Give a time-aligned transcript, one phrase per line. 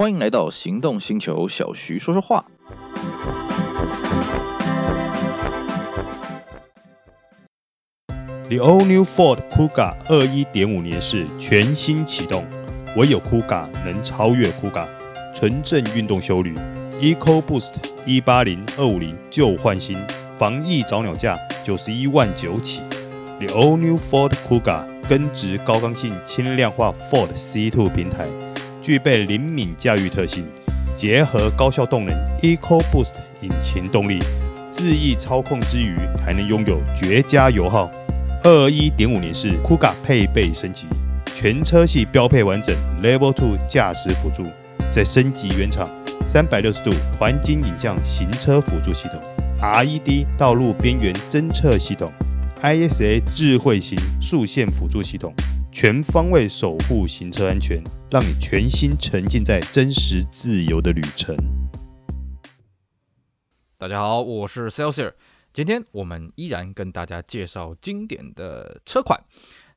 [0.00, 2.42] 欢迎来到行动星球，小徐说说话。
[8.48, 12.46] The all new Ford Kuga 二一点五年式全新启动，
[12.96, 14.86] 唯有 Kuga 能超越 Kuga，
[15.34, 16.54] 纯正运动休旅
[16.98, 17.74] ，Eco Boost
[18.06, 19.98] 一八零二五零旧换新，
[20.38, 22.80] 防疫早鸟价九十一万九起。
[23.38, 28.26] The all new Ford Kuga 根植高刚性轻量化 Ford C2 平台。
[28.82, 30.44] 具备灵敏驾驭特性，
[30.96, 34.18] 结合高效动能 EcoBoost 引擎动力，
[34.72, 37.90] 恣意操控之余，还能拥有绝佳油耗。
[38.42, 40.86] 二一点五年式 Kuga 配备升级，
[41.34, 44.46] 全车系标配完整 Level Two 驾驶辅助，
[44.90, 45.86] 再升级原厂
[46.26, 49.20] 三百六十度环景影像行车辅助系统
[49.60, 52.10] ，RED 道路边缘侦测系统
[52.62, 55.34] ，ISA 智慧型速线辅助系统。
[55.72, 57.80] 全方位守护行车安全，
[58.10, 61.36] 让你全心沉浸在真实自由的旅程。
[63.78, 65.14] 大家好，我是 Celsius，
[65.52, 69.22] 今天我们依然跟大家介绍经典的车款。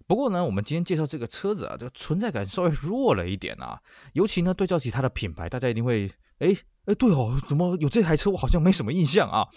[0.08, 3.80] 不过呢，我们今天介绍这个车子啊，这个存在感稍微弱了一点啊。
[4.14, 6.54] 尤其呢，对照其他的品牌，大家一定会，哎
[6.86, 8.32] 哎，对哦，怎么有这台车？
[8.32, 9.48] 我好像没什么印象啊。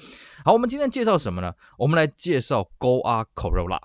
[0.44, 1.55] 好，我们今天介绍什么呢？
[1.78, 3.80] 我们来介绍 Goa Corolla。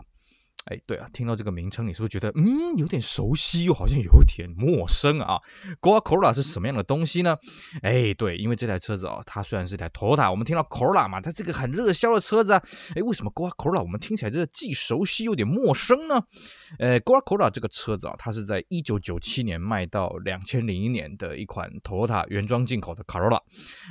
[0.66, 5.40] 哎，对啊，听到这个名称，你是不是觉得嗯有点熟悉，又好像有点陌生啊
[5.81, 7.36] ？Goa Corolla 是什么样的东西呢？
[7.81, 12.64] 哎，对，因为这台车子哦，它虽然是台 Toyota，我们听到 Corolla 嘛，它这个很热销的车子啊，
[12.95, 16.22] 哎，为什么 Goa Corolla 我们听起来这个既熟悉又有点陌生呢？
[16.78, 23.40] 呃，Goa Corolla 这个车子啊，它是在一九九七年卖到两千零一年的一款 Toyota 原装进口的 Corolla。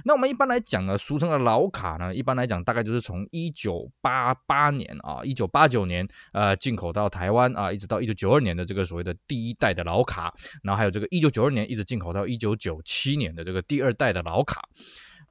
[0.05, 6.57] 那我们一般来讲呢，俗称的老卡呢，一般来讲大概就是从一九八八年啊，一九八九年呃。
[6.61, 14.63] 进口到台湾啊，一直到一九九二年的这个所谓的第一代的老卡，然后还有这个一九九二年一直进口到一九九七年的这个第二代的老卡。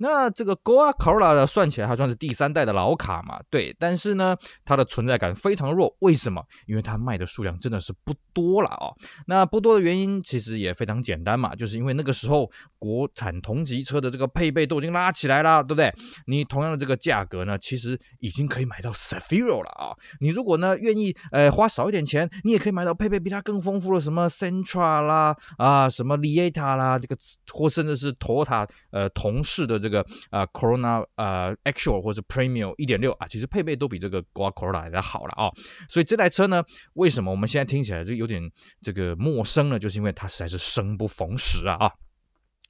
[0.02, 3.38] 那这个 Goa Corolla 算起来，它算是第三代的老卡嘛？
[3.50, 5.94] 对，但是呢，它的存在感非常弱。
[6.00, 6.41] 为什么？
[6.68, 8.96] 因为它卖的数量真的是不多了哦。
[9.28, 15.94] 那不多的原因其实也非常简单嘛，就是因为那个时候国产同级车的这个配备都已经拉起来了，对不对？
[16.28, 19.91] 你同样的这个价格呢，其实已经可以买到 Cefiro 了啊。
[20.22, 27.18] 你如果呢愿意呃花少一点钱，你也可以买到配备比它更丰富的什么 Centra 啦啊，什么 Lieta 啦，这个
[27.51, 29.88] 或甚至是 Toyota 呃同事的这个。
[29.89, 35.50] 这个呃，Corona 呃，Actual 或者 Premium 一点六啊，其实配备都比这个 Gua Corolla 来的好了啊、
[35.89, 36.63] 所以这台车呢，
[36.94, 38.41] 为什么我们现在听起来就有点
[38.81, 39.79] 这个陌生呢？
[39.79, 41.91] 就是因为它实在是生不逢时啊啊。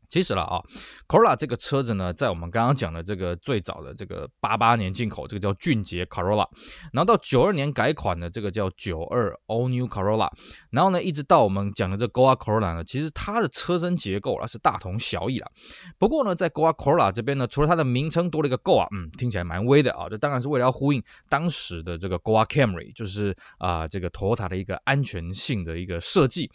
[0.10, 0.60] 其实了啊
[1.08, 6.48] ，Corolla 这个车子呢，在我们刚刚讲的这个最早的这个八八年进口，这个叫俊杰 Corolla，
[6.92, 10.30] 然后到九二年改款的这个叫九二 All New Corolla，
[10.72, 15.48] 然后呢，一直到我们讲的这 Goa Corolla 呢，其实它的车身结构啊是大同小异了。
[16.00, 26.50] 不过呢，在 Goa Corolla 这边呢，除了它的名称多了一个 Goa，嗯，听起来蛮威的啊，这当然是为了要呼应当时的这个 Goa Camry，就是啊、这个 Toyota 的一个安全性的一个设计。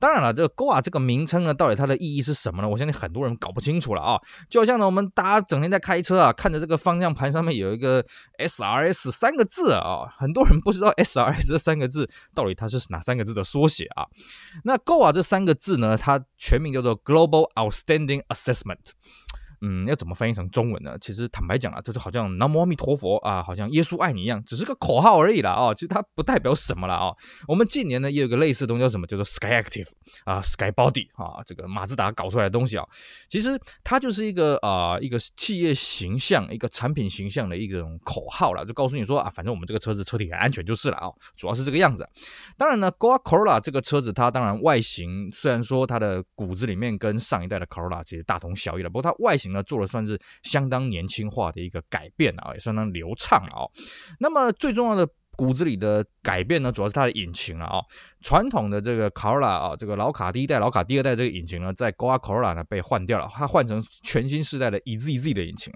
[0.00, 2.68] 当然了，这个 Goa 这个名称呢，到底它的意义是什么呢？
[2.68, 4.18] 我相信很多人搞不清楚了啊。
[4.48, 8.02] 就好像呢，我们大家整天在开车啊，看着这个方向盘上面有一个
[8.38, 14.06] SRS 三个字啊，很多人不知道 SRS 这三个字到底它是哪三个字的缩写啊。
[14.64, 18.92] 那 Goa 这三个字呢，它全名叫做 Global Outstanding Assessment。
[19.62, 20.96] 嗯，要怎么翻译成中文呢？
[21.00, 25.74] 其实坦白讲啊，这就好像南无阿弥陀佛啊，好像耶稣爱你一样，只是个口号而已啦啊。
[25.74, 27.12] 其实它不代表什么了啊。
[27.46, 29.06] 我们近年呢也有个类似东西叫什么？
[29.06, 29.88] 叫做 Sky Active
[30.24, 32.88] 啊，Sky Body 啊，这个马自达搞出来的东西啊。
[33.28, 41.12] 其实它就是一个啊一个企业形象、一个产品形象的一种口号了，就告诉你说啊，反正我们这个车子车体很安全就是了啊。
[41.36, 42.08] 主要是这个样子。
[42.56, 49.49] 当然呢，Goa Corolla 这个车子它当然外形虽然说它的骨子里面跟上一代的 Corolla 其实大同小异了，不过它外形。
[49.52, 53.66] 那做了算是相当年轻化的一个改变啊，也相当流畅啊。
[54.18, 55.08] 那么最重要的。
[55.40, 57.80] 骨子里的改变呢，主要是它的引擎了啊。
[58.20, 65.72] 传统的这个 Corolla 啊，这个老卡第一代、老卡第二代这个引擎呢，在 Goa Corolla 呢被换掉了，它换成全新世代的 EZZ 的引擎。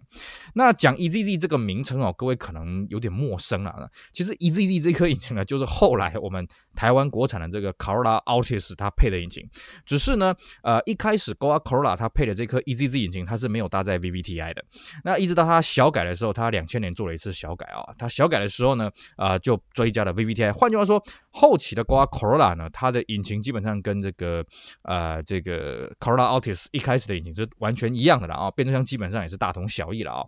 [0.55, 3.75] 那讲 EZZ 这个名称哦，各位可能有点陌生啊。
[4.12, 6.47] 其实 EZZ 这颗引擎呢，就是后来我们
[6.77, 9.43] 台湾国产的这个 Corolla Altis 它配的引擎。
[9.87, 14.62] 只是呢，呃，一开始 Goa Corolla 它配的这颗 EZZ 引擎，它是没有搭载 VVTi 的。
[15.05, 17.81] 那一直到它小改的时候，它两千年做了一次小改啊。
[17.97, 24.45] 它小改的时候呢，啊、就追加了 VVTi，换句话说，后期的 GA Corolla 呢，它的引擎基本上跟这个
[24.83, 30.25] 呃这个 Corolla Altis 一开始的引擎是完全一样的了啊，变速箱基本上也是大同小异了啊。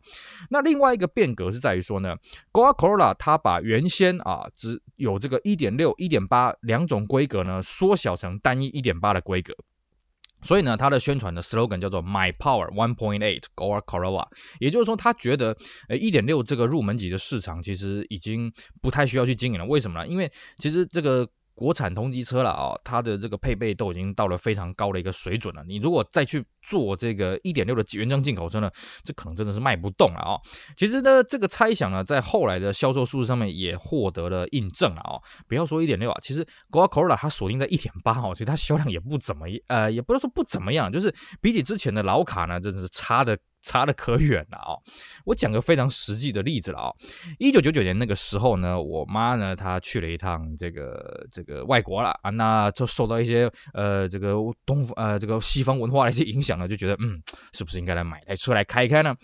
[0.50, 2.16] 那另外一个变革是在于说呢
[2.52, 9.54] ，GA Corolla 它把原先啊只有这个1.6、1.8两种规格呢，缩小成单一1.8的规格。
[10.42, 14.26] 所以呢，他的宣传的 slogan 叫做 My Power 1.8 Goa Corolla，
[14.60, 15.56] 也就是说，他觉得
[15.88, 19.66] 呃1.6这个入门级的市场其实已经不太需要去经营了。
[19.66, 20.06] 为什么呢？
[20.06, 21.28] 因为其实这个。
[21.56, 25.64] 国产同级车了啊，它的这个配备都已经到了非常高的一个水准了。
[25.66, 28.70] 你如果再去做这个一点六的原装进口车呢，
[29.02, 30.36] 这可能真的是卖不动了啊。
[30.76, 35.18] 其实呢，这个猜想呢，在后来的销售数字上面也获得了印证了啊。
[35.48, 43.36] 不要说一点六啊，其实 g o a c o r o l a 它锁定在一点八哦，其实它销量也不怎么，呃，也不是说不怎么样，就是比起之前的老卡呢，真的是差的。
[43.66, 44.78] 差的可远了啊！
[45.24, 46.92] 我讲个非常实际的例子了啊。
[47.36, 54.34] 一九九九年那个时候呢，我妈呢，她去了一趟这个这个外国了啊，那就受到一些呃这个
[54.64, 57.20] 东呃这个西方文化的一些影响呢，就觉得嗯，
[57.52, 59.16] 是不是应该来买台车来开一开呢？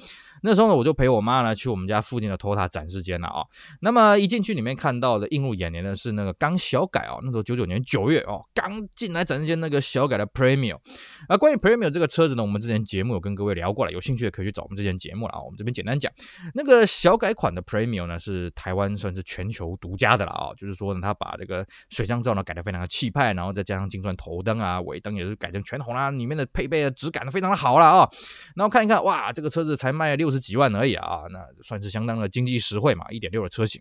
[0.42, 3.42] 那时候呢，我就陪我妈呢去我们家附近的 Toyota 展示间了啊。
[3.80, 10.76] 那么一进去里面看到的映入眼帘的是那个刚小改哦，那时候九九年九月哦，刚进来展示间那个小改的 Premio。
[11.28, 15.40] 啊，关于 Premio 这个车子呢，我们之前节目有跟各位聊过了，有兴趣的可以去找我们之前节目了啊。
[15.40, 16.12] 我们这边简单讲，
[16.54, 28.08] 那个小改款的 Premio 呢是台湾算是全球独家的了啊，就是说呢，它把这个水箱罩呢改得非常的气派，然后再加上金钻头灯啊，尾灯也是改成全红啦，里面的配备的质感都非常的好了啊。
[28.56, 31.25] 然后看一看，哇，这个车子才卖六十几万而已啊。
[31.31, 33.81] 那算是相当的经济实惠嘛，一点六的车型。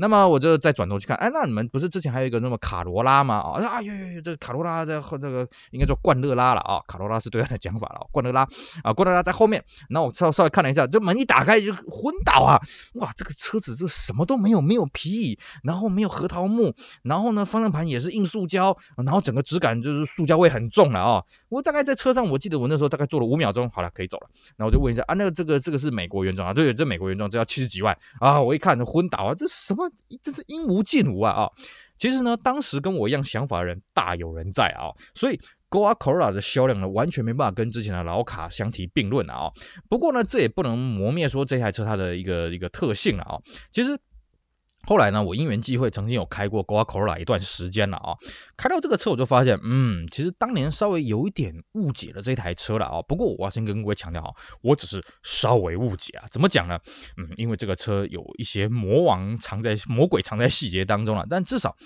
[0.00, 3.36] 那么我就再转头去看，哎，那你们不是之前还有一个那么卡罗拉吗？
[3.36, 8.40] 啊，哎呦呦呦，这个卡罗拉在后，这个应该叫冠乐拉了啊，卡罗拉是对岸的讲法了，冠乐拉
[8.82, 9.62] 啊，冠乐拉在后面。
[9.90, 12.58] 然后我稍稍微看了一下，这门一打开就昏倒啊！
[12.94, 21.22] 哇，这个车子这什么都没有，没有皮椅，然后没有核桃木，然后呢，方向盘也是硬塑胶，然后整个质感就是塑胶味很重了啊！
[21.50, 24.30] 我大概在车上，我记得我那时候大概坐了五秒钟，好了，可以走了。
[24.56, 26.54] 然后我就问一下啊，那个这个这个是美国原装啊？
[26.54, 28.40] 对，这美国原装这要七十几万啊！
[28.40, 29.89] 我一看这昏倒啊，这什么？
[30.22, 31.50] 真是应无尽无啊啊！
[31.98, 39.50] 其实呢，当时跟我一样想法的人大有人在啊，所以 GoA Cora 的销量呢，完全没办法跟之前的老卡相提并论了啊。
[39.88, 43.38] 不过呢，这也不能磨灭说这台车它的一个一个特性了啊。
[43.70, 43.98] 其实。
[44.86, 48.16] 后来呢，我因缘际会曾经有开过 Goa Corolla 一段时间了啊，
[48.56, 53.02] 开到这个车我就发现，嗯，其实当年稍微有一点误解了这台车了啊。
[53.02, 54.30] 不过我要先跟各位强调啊，
[54.62, 56.26] 我只是稍微误解啊。
[56.30, 56.78] 怎么讲呢？
[57.16, 61.76] 嗯，因为这个车有一些魔王藏在魔鬼藏在细节当中了，但至少。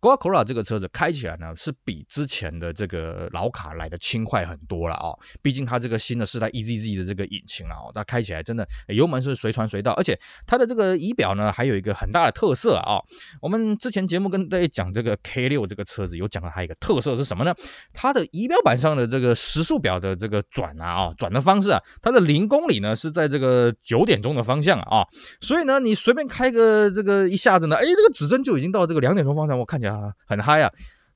[0.00, 5.10] Go Corolla 这个车子开起来呢，是比之前的这个老卡来的轻快很多了啊、
[5.42, 10.16] 毕竟它这个新的世代 EZZ 的这个引擎啊、哦，它开起来真的油门是随传随到，而且
[10.46, 13.04] 它的这个仪表呢，还有一个很大的特色啊、哦！
[13.42, 17.52] 我们之前节目跟大家讲这个 K6 这个车子，有讲到它一个特色是什么呢？
[17.92, 25.02] 它的仪表板上的这个时速表的这个转啊啊转的方式啊，它的零公里呢是在这个九点钟的方向啊，
[25.40, 29.87] 所以呢，你随便开个这个一下子呢，哎，这个指针就已经到这个两点钟方向，我看起来。
[29.88, 30.70] 啊，很嗨啊。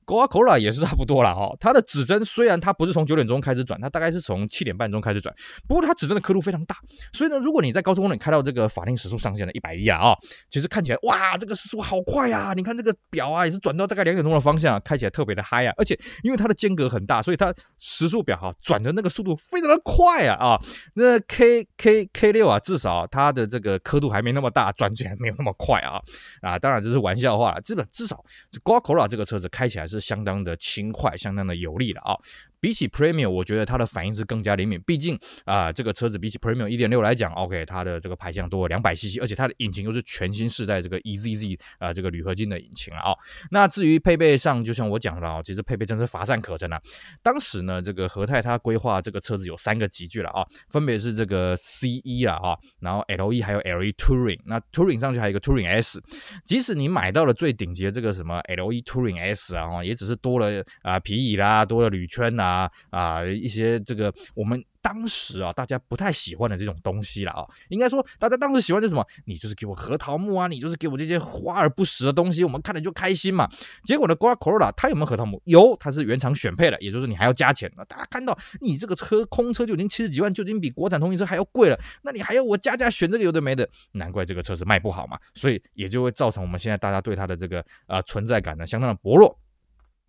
[0.05, 5.33] Goccola 也是差不多了哈，它的指针虽然它不是从九点钟开始转，它大概是从七点半钟开始转，
[5.67, 6.75] 不过它指针的刻度非常大，
[7.11, 10.17] 所以呢，如果你在高速公路开到这个法定时速上限的一百一啊啊，
[10.49, 12.53] 其实看起来哇，这个时速好快啊！
[12.53, 15.73] 你看这个表啊，也是转到大概两点钟的方向，开起来特别的嗨啊！
[15.77, 20.59] 而且因为它的间隔很大，所以它时速表哈转的那个速度非常的快啊啊！
[20.95, 26.01] 那 K K K 六啊，至少它的这个刻度还没那么大，转起来没有那么快啊
[26.41, 26.59] 啊！
[26.59, 28.23] 当然这是玩笑话了，基本至少
[28.63, 30.03] Goa Corolla 这个车子开起来是。
[30.03, 32.13] 相当的轻快，相当的有力了啊。
[32.63, 34.81] 比起 Premium，我觉得它的反应是更加灵敏。
[34.87, 43.11] 毕竟啊、这个车子比起 Premium 一点六来讲，OK，它的这个排量多了两百 CC，而且它的引擎又是全新世代这个 EZZ 啊、这个铝合金的引擎了啊。
[43.51, 46.81] 那至于配备上，就像我讲的啊，其实配备真是乏善可陈啊。
[47.21, 54.39] 当时呢，这个和泰它规划这个车子有三个级距了啊，分别是这个 CE 啊啊，然后 LE 还有 LE Touring。
[54.45, 56.01] 那 Touring 上去还有一个 Touring S。
[56.45, 62.52] 即使你买到了最顶级的这个什么 LE Touring S 啊，也只是多了啊皮椅啦，多了铝圈呐。
[62.89, 69.05] 啊，一些这个我们当时啊，大家不太喜欢的这种东西了啊，应该说大家当时喜欢是什么？
[69.25, 73.47] 你就是给我核桃木啊，你就是给我这些华而不实的东西，我们看了就开心嘛。
[73.85, 75.41] 结果呢 Corolla 它有没有核桃木？
[75.45, 77.71] 有，它是原厂选配的，也就是你还要加钱。
[77.87, 83.67] 大家看到你这个车空车就已经七十几万，就已经比国产同型车还要贵了，那你还要我加价选这个有的没的？
[83.93, 85.17] 难怪这个车子卖不好嘛。
[85.33, 89.39] 所以也就会造成我们现在大家对它的这个呃存在感呢相当的薄弱。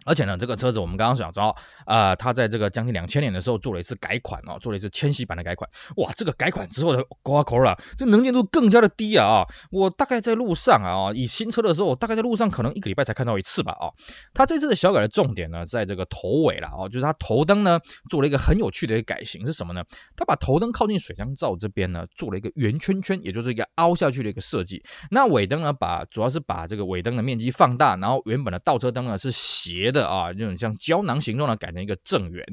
[0.04, 1.54] 而且呢，这个车子我们刚刚想说，
[1.86, 5.68] 啊，它在这个将近两千年的时候做了一次改款哦，做了一次千禧版的改款。
[5.96, 9.24] 哇，这个改款之后的 Goa c o r a 这能见度更加的低啊！
[9.24, 13.88] 啊，我大概在路上啊，以新车的时候，我大概在路上可能一个礼拜才看到一次吧啊。
[14.32, 17.80] 它这次的小改的重点呢，在这个头尾了啊，就是它头灯呢
[18.10, 19.82] 做了一个很有趣的一个改型，是什么呢？
[20.16, 24.82] 它把头灯靠近水箱罩这边呢做了一个圆圈圈，也就是一个凹下去的一个设计。
[25.10, 30.04] 那尾灯呢，把主要是把这个尾灯的面积放大，然后原本的倒车灯呢是斜的。
[30.14, 32.44] 啊，这种像胶囊形状的改成一个正圆，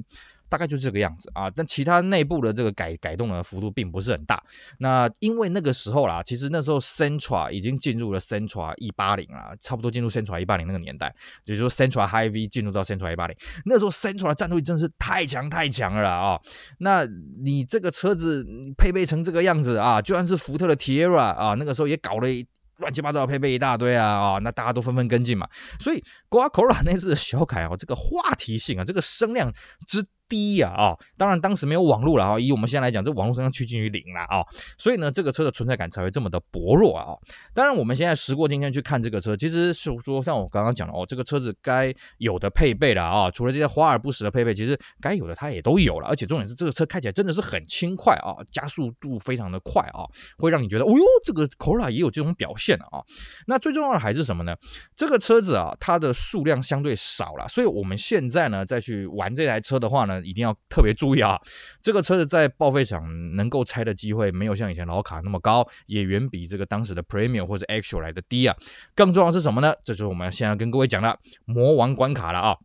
[0.50, 1.50] 大概就这个样子啊。
[1.50, 4.42] 但其他内部的这个改改动的幅度并不是很大。
[4.80, 11.14] 那因为那个时候啦，其实那时候 Centra 已经进入了 Centra 一八零啦，差不多进入 Centra 一八零那个年代，
[11.46, 16.40] 也就是说 Centra High V 进入到 Centra 一八零，那时候 Centra 的战斗力真的是太强太强了啊！
[16.80, 17.06] 那
[17.44, 18.46] 你这个车子
[18.78, 22.48] 配备成这个样子啊，就算是福特的 Tierra 啊，那个时候也搞了一。
[22.82, 25.48] 乱七八糟配备一大堆啊啊、哦，那大家都纷纷跟进嘛，
[25.80, 29.50] 所以瓜口软那次的小凯哦，这个话题性啊，这个声量
[29.88, 30.06] 之。
[30.32, 34.42] 低呀啊，当然当时没有网络了啊，以我们现在来讲，这网络声量趋近于零了啊，
[34.78, 37.14] 所以呢，这个车的存在感才会这么的薄弱啊。
[37.54, 50.08] 当然，我们现在时过境迁去看这个车，其实是说像我刚刚讲的哦，这个车子该有的配备了啊，除了这些华而不实的配备，其实该有的它也都有了，而且重点是这个车开起来真的是很轻快啊，加速度非常的快啊，
[50.38, 53.04] 会让你觉得哦哟，这个 Corolla 也有这种表现啊。
[53.48, 54.56] 那最重要的还是什么呢？
[54.96, 60.21] 这个车子啊，它的数量相对少了，所以我们现在呢再去玩这台车的话呢。
[60.24, 61.40] 一定要特别注意啊！
[61.82, 68.56] 这个车子在报废场能够拆的机会没有像以前老卡那么高，也远比这个当时的 Premium 或者 Actual 来的低啊。
[68.96, 69.74] 更重要的是什么呢？
[69.84, 72.58] 这就是我们现在跟各位讲的魔王关卡了啊！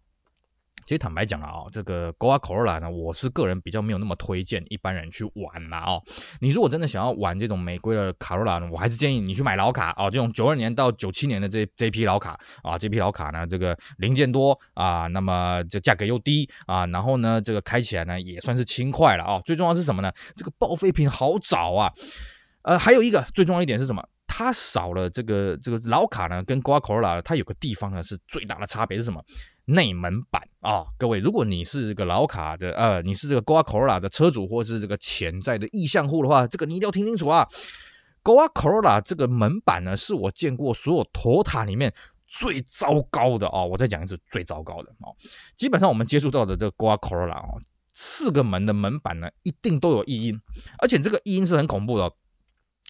[0.86, 6.00] 其实坦白讲了啊，这个 Goa Corolla 呢，我是个人比较没有那么推荐一般人去玩啦哦。
[6.40, 19.40] 你如果真的想要玩这种玫瑰的卡罗拉呢，我还是建议你去买老卡啊，这种九二年到九七年的这这批老卡啊，这批老卡呢，这个零件多啊，那么这价格又低啊，然后呢，这个开起来呢也算是轻快了啊。
[19.44, 20.12] 最重要是什么呢？
[20.36, 21.92] 这个报废品好找啊。
[22.62, 24.08] 呃，还有一个最重要一点是什么？
[24.28, 29.20] 它少了这个这个老卡呢，跟 Goa Corolla 它有个地方呢是最大的差别是什么？
[29.68, 37.48] 内门板啊、各位，如果你是这个老卡的，呃，你是这个 Goa Corolla 的车主，或是这个潜在的意向户的话，这个你一定要听清楚啊。
[38.24, 41.94] Goa Corolla 这个门板呢，是我见过所有拖塔里面
[42.26, 43.66] 最糟糕的啊、哦。
[43.66, 45.14] 我再讲一次，最糟糕的哦。
[45.56, 47.60] 基本上我们接触到的这个 Goa Corolla 哦，
[47.94, 50.40] 四个门的门板呢，一定都有异音，
[50.80, 52.12] 而且这个异音是很恐怖的。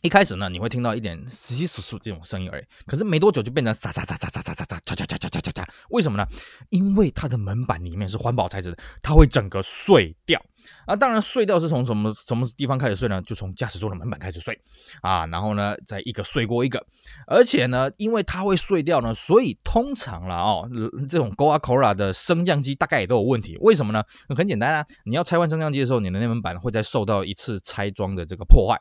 [0.02, 6.26] 一开始呢，你会听到一点稀稀疏疏这种声音而已，可是没多久就变成沙沙沙沙沙沙沙沙嚓嚓嚓嚓嚓嚓，为什么呢？
[6.70, 10.40] 因为它的门板里面是环保材质的，它会整个碎掉。
[10.84, 13.22] 啊，当然碎掉是从什么什么地方开始碎呢？
[13.22, 14.58] 就从驾驶座的门板开始碎
[15.00, 16.84] 啊，然后呢，再一个碎过一个，
[17.26, 20.68] 而且呢，因为它会碎掉呢，所以通常了哦，
[21.08, 23.56] 这种 g o a c o r a 的升降机大概也都有问题。
[23.60, 24.02] 为什么呢？
[24.36, 28.80] 很简单啊，你要拆换升降机的时候，你的内门板会再受到一次拆装的这个破坏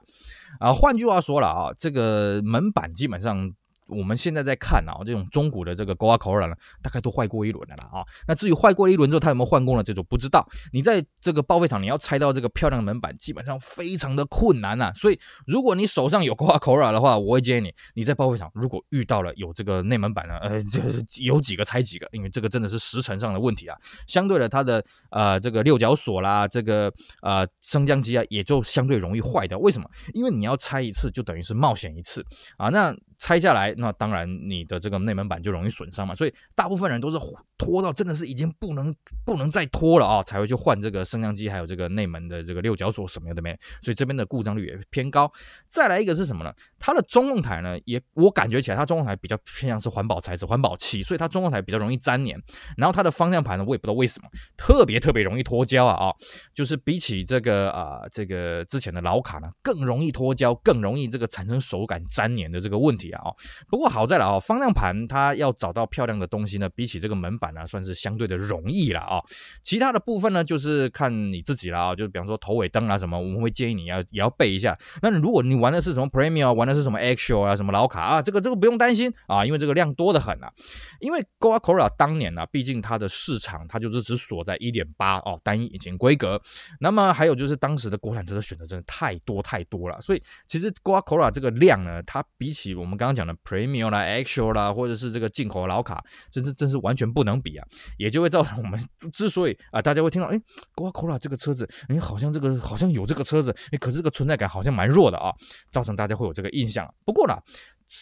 [0.59, 0.73] 啊。
[0.73, 3.51] 换句话说了啊，这个门板基本上。
[3.87, 8.03] 我们现在在看啊，这种中古的这个 Goa c o r a 呢，大概都坏过一轮的了啊。
[8.27, 9.83] 那至于坏过一轮之后，它有没有换过呢？
[9.83, 10.47] 这种不知道。
[10.71, 14.91] 你在这个报废厂，你要拆到这个漂亮的门板，基本上非常的困难呐。
[14.95, 23.77] 所以，如果你手上有 Goa c o r a 的话，我会建议你，你在报废厂如果遇到了有这个内门板呢，呃，就是有几个拆几个，因为这个真的是时程上的问题啊。
[24.07, 29.57] 相对的，它的呃这个六角锁啦，这个呃升降机啊，也就相对容易坏掉。
[29.59, 29.89] 为什么？
[30.13, 32.25] 因为你要拆一次，就等于是冒险一次
[32.57, 32.69] 啊。
[32.69, 37.17] 那拆下来，那当然你的这个内门板就容易损伤嘛，所以大部分人都是
[37.57, 38.93] 拖到真的是已经不能
[39.25, 45.31] 不能再拖了啊，才会去换这个升降机，还有这个内门的这个六角锁什么的没，所以这边的故障率也偏高。
[45.67, 46.53] 再来一个是什么呢？
[46.79, 52.41] 它的中控台呢，也我感觉起来它中控台比较偏向是环保材质、环保漆，所以它中控台比较容易粘黏。
[52.77, 56.13] 然后它的方向盘呢，我也不知道为什么特别特别容易脱胶啊啊，
[56.53, 63.11] 就是比起这个啊这个之前的老卡呢，更容易脱胶，更容易这个产生手感粘黏的这个问题。
[63.11, 63.21] 啊，
[63.67, 69.21] 不过好在了啊，方向盘它要找到漂亮的东西呢，比起这个门板呢，算是相对的容易了啊。
[69.61, 71.95] 其他的部分呢，就是看你自己了啊。
[71.95, 74.75] 就是比方说头尾灯啊什么，我们会建议你要也要备一下。
[75.01, 80.51] 那如果你玩的是什么 Premium，玩的是什么 Actual 啊，什么老卡啊，这个这个不用担心啊，因为这个量多得很啊。
[80.99, 86.41] 因为 Goa Cora 当年呢、啊，毕竟它的市场它就是只锁在一点八哦单一引擎规格。
[86.79, 92.95] 那么还有就是当时的国产车的选择真的太多太多了，所以其实 Goa Cora 这个量呢，它比起我们。
[92.95, 97.67] 刚刚讲的 Premium 啦、Actual 啦，或者是这个进口老卡，真是真是完全不能比啊！
[97.97, 98.79] 也就会造成我们
[99.11, 100.39] 之所以啊、大家会听到哎
[100.73, 105.33] 瓜壳了这个车子，哎，好像这个好像有这个车子，哎，可是这个存在感好像蛮弱的啊，
[105.69, 106.91] 造成大家会有这个印象。
[107.05, 107.33] 不过呢，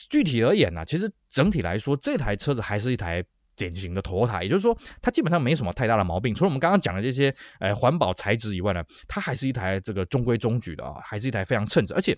[0.10, 3.24] 具体而言呢，其实整体来说，这台车子还是一台。
[3.56, 6.34] 典型的拖台也就是说，它基本上没什么太大的毛病。
[6.34, 11.94] 除了我们刚刚讲的这些，呃，环保材质以外呢，它还是一台这个中规中矩的啊，还是一台非常称职。
[11.94, 12.14] 而且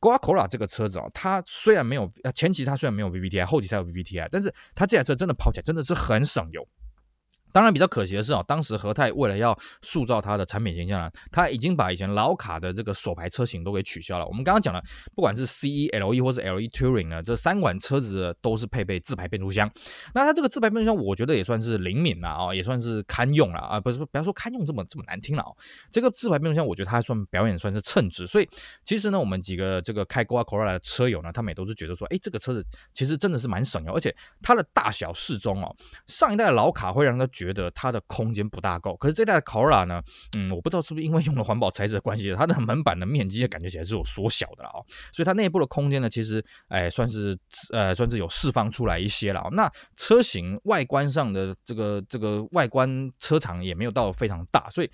[0.00, 6.66] g o a c o r a 这个车子啊，它虽然没有前期它虽然没有 VVTi，后期才有 VVTi，但是它这台车真的跑起来真的是很省油。
[7.54, 14.26] 当然，比较可惜的是哦，当时和泰为了要塑造它的产品形象呢，它已经把以前老卡的这个手排车型都给取消了。
[14.26, 14.82] 我们刚刚讲了，
[15.14, 19.70] 不管是 CE、LE 或是 LE Touring 呢，这三款车子都是配备自排变速箱。
[20.14, 25.54] 那它这个自排变速箱，我觉得也算是灵敏了啊，也算是堪用了啊，不是不要说堪用这么这么难听了哦。
[25.92, 28.26] 这个自排变速箱，我觉得它还算表演算是称职。
[28.26, 28.48] 所以
[28.84, 35.76] 其实呢，我们几个这个开 Goa Corolla 的车友呢，他们也都是觉得说，哎，这个车子其实真的是蛮省油，而且它的大小适中哦。
[36.08, 40.02] 上一代的老卡会让他觉觉得它的空间不大够，可是这代的 Corolla 呢，
[40.36, 44.80] 嗯，我不知道是不是因为用了环保材质的关系，它的门板的面积也感觉起来是有缩小的了啊，
[45.12, 47.36] 所以它内部的空间呢，其实哎算是
[47.70, 49.46] 呃算是有释放出来一些了。
[49.52, 54.90] 那车型外观上的这个这个外观车长也没有到非常大，所以。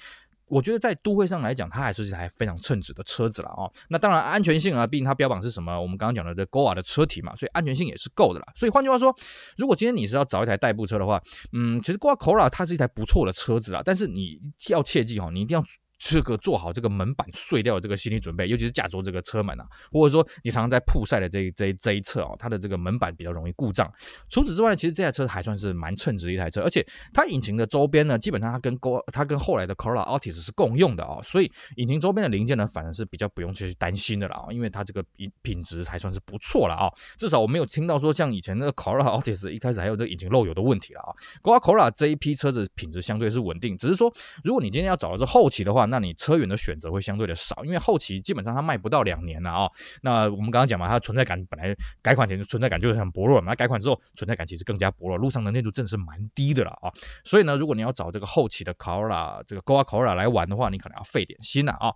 [0.50, 3.72] 我觉得在都会上来讲，它还是一台非常称职的车子了哦。
[3.88, 5.80] 那当然安全性啊，毕竟它标榜是什么？
[5.80, 8.46] 我们刚刚讲的这 Goa 的车体嘛，所以安全性也是够的啦。
[8.56, 9.14] 所以换句话说，
[9.56, 13.80] 如果今天你是要找一台代步车的话，嗯，其实 GOA Cora 它是一台不错的车子啦。
[13.84, 14.38] 但是你
[14.68, 15.64] 要切记哦，你一定要。
[16.00, 23.88] 这个做好这个门板碎掉的这个心理准备，尤其是驾驶这个车门啊，或者说你常常在曝晒的这这这一侧哦，它的这个门板比较容易故障。
[24.30, 41.12] 除此之外，其实这台车还算是蛮称职的一台车，而且它引擎的周边呢，基本上它跟 Go 它跟后来的 Corolla Altis 是共用的哦，所以引擎周边的零件呢，反而是比较不用去担心的了啊，因为它这个品品质还算是不错了啊，至少我没有听到说像以前那个 Corolla Altis 一开始还有这引擎漏油的问题了啊。
[41.42, 44.10] Goa Corolla 这一批车子品质相对是稳定，只是说
[44.42, 49.70] 如果你今天要找的是后期的话，那你车源的选择会相对的少，因为后期基本上它卖不到两年了啊、
[50.02, 56.90] 那我们刚刚讲嘛，它的存在感本来改款前存在感就是很薄弱嘛，那改款之后存在感其实更加薄弱，路上的耐度真的是蛮低的了啊、
[57.24, 61.92] 所以呢，如果你要找这个后期的 Corolla 这个 Goa Corolla 来玩的话，你可能要费点心了啊、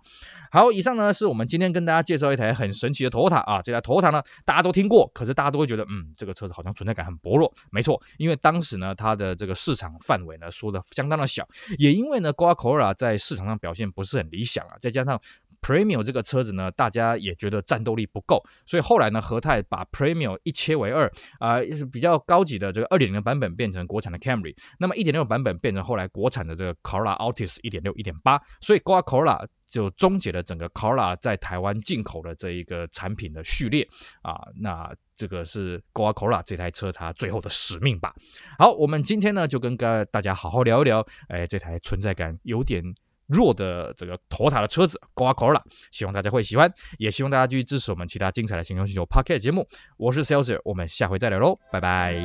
[0.51, 7.51] 好，以上呢是我们今天跟大家介绍一台很神奇的 Toyota 啊，这台 Toyota 呢大家都听过，可是大家都会觉得嗯，这个车子好像存在感很薄弱。
[7.71, 11.47] 没错，因为当时呢它的这个市场范围呢缩的相当的小，
[11.77, 15.19] 也因为呢 Goa Corolla 在市场上表现不是很理想啊，再加上
[15.61, 21.07] Premium 这个车子呢，大家也觉得战斗力不够，所以后来呢，和泰把 Premium 一切为二，
[21.39, 33.87] 啊、呃，是比较高级的这个二点零版本变成国产的 Camry，那么一点六版本变成后来国产的这个 Corolla Altis 一点六、一点八，所以 Goa Corolla 就终结了整个 Corolla 在台湾进口的这一个产品的序列
[34.21, 38.13] 啊，那这个是 Goa Corolla 这台车它最后的使命吧。
[38.59, 39.75] 好，我们今天呢就跟
[40.11, 42.93] 大家好好聊一聊，哎，这台存在感有点。
[43.27, 49.67] 弱的这个托塔的车子 Goa c o r l a 希望大家会喜欢，也希望大家继续支持我们其他精彩的行动星球 Pocket 节目。
[49.97, 52.15] 我是 s a l e s 我们下回再聊喽，拜拜。